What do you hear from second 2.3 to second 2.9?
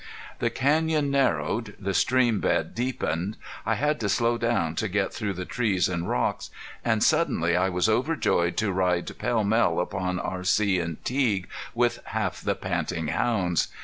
bed